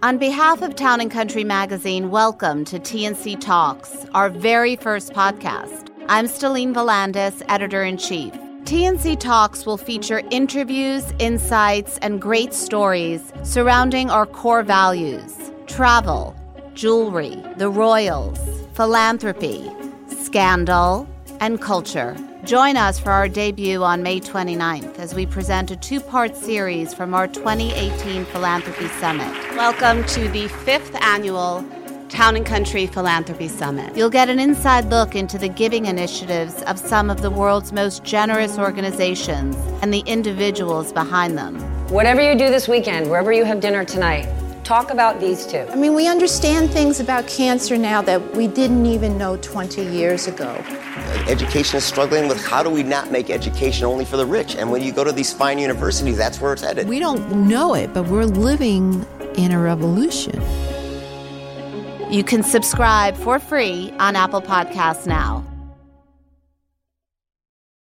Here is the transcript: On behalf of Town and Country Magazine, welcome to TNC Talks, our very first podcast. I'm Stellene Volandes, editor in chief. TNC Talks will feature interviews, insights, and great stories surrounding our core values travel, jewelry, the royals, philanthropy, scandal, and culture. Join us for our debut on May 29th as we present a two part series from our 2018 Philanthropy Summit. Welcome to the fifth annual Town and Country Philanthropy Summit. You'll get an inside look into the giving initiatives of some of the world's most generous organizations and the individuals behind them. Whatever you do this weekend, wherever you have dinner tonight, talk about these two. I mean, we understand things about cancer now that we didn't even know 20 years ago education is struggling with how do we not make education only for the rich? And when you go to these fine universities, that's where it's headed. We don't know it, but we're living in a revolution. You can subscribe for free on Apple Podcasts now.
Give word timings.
On 0.00 0.16
behalf 0.16 0.62
of 0.62 0.76
Town 0.76 1.00
and 1.00 1.10
Country 1.10 1.42
Magazine, 1.42 2.08
welcome 2.08 2.64
to 2.66 2.78
TNC 2.78 3.40
Talks, 3.40 4.06
our 4.14 4.30
very 4.30 4.76
first 4.76 5.12
podcast. 5.12 5.90
I'm 6.08 6.26
Stellene 6.26 6.72
Volandes, 6.72 7.42
editor 7.48 7.82
in 7.82 7.96
chief. 7.96 8.32
TNC 8.62 9.18
Talks 9.18 9.66
will 9.66 9.76
feature 9.76 10.22
interviews, 10.30 11.12
insights, 11.18 11.98
and 11.98 12.22
great 12.22 12.54
stories 12.54 13.32
surrounding 13.42 14.08
our 14.08 14.24
core 14.24 14.62
values 14.62 15.34
travel, 15.66 16.36
jewelry, 16.74 17.34
the 17.56 17.68
royals, 17.68 18.38
philanthropy, 18.74 19.68
scandal, 20.06 21.08
and 21.40 21.60
culture. 21.60 22.16
Join 22.44 22.76
us 22.76 22.98
for 22.98 23.10
our 23.10 23.28
debut 23.28 23.82
on 23.82 24.02
May 24.02 24.20
29th 24.20 24.98
as 24.98 25.14
we 25.14 25.26
present 25.26 25.70
a 25.70 25.76
two 25.76 26.00
part 26.00 26.36
series 26.36 26.94
from 26.94 27.14
our 27.14 27.26
2018 27.26 28.24
Philanthropy 28.26 28.88
Summit. 29.00 29.32
Welcome 29.56 30.04
to 30.06 30.28
the 30.28 30.48
fifth 30.48 30.94
annual 31.02 31.64
Town 32.08 32.36
and 32.36 32.46
Country 32.46 32.86
Philanthropy 32.86 33.48
Summit. 33.48 33.94
You'll 33.96 34.08
get 34.08 34.30
an 34.30 34.38
inside 34.40 34.86
look 34.86 35.14
into 35.14 35.36
the 35.36 35.48
giving 35.48 35.86
initiatives 35.86 36.62
of 36.62 36.78
some 36.78 37.10
of 37.10 37.20
the 37.20 37.30
world's 37.30 37.72
most 37.72 38.02
generous 38.02 38.58
organizations 38.58 39.56
and 39.82 39.92
the 39.92 40.00
individuals 40.00 40.92
behind 40.92 41.36
them. 41.36 41.60
Whatever 41.88 42.20
you 42.20 42.36
do 42.36 42.50
this 42.50 42.66
weekend, 42.68 43.10
wherever 43.10 43.32
you 43.32 43.44
have 43.44 43.60
dinner 43.60 43.84
tonight, 43.84 44.26
talk 44.68 44.90
about 44.90 45.18
these 45.18 45.46
two. 45.46 45.66
I 45.70 45.76
mean, 45.76 45.94
we 45.94 46.06
understand 46.06 46.70
things 46.70 47.00
about 47.00 47.26
cancer 47.26 47.78
now 47.78 48.02
that 48.02 48.36
we 48.36 48.46
didn't 48.46 48.84
even 48.84 49.16
know 49.16 49.38
20 49.38 49.82
years 49.82 50.26
ago 50.26 50.62
education 51.28 51.76
is 51.78 51.84
struggling 51.84 52.28
with 52.28 52.42
how 52.44 52.62
do 52.62 52.70
we 52.70 52.82
not 52.82 53.10
make 53.10 53.30
education 53.30 53.84
only 53.84 54.04
for 54.04 54.16
the 54.16 54.26
rich? 54.26 54.56
And 54.56 54.70
when 54.70 54.82
you 54.82 54.92
go 54.92 55.04
to 55.04 55.12
these 55.12 55.32
fine 55.32 55.58
universities, 55.58 56.16
that's 56.16 56.40
where 56.40 56.52
it's 56.52 56.62
headed. 56.62 56.88
We 56.88 56.98
don't 56.98 57.48
know 57.48 57.74
it, 57.74 57.92
but 57.92 58.08
we're 58.08 58.24
living 58.24 59.06
in 59.36 59.52
a 59.52 59.58
revolution. 59.58 60.40
You 62.10 62.24
can 62.24 62.42
subscribe 62.42 63.16
for 63.16 63.38
free 63.38 63.92
on 63.98 64.16
Apple 64.16 64.42
Podcasts 64.42 65.06
now. 65.06 65.44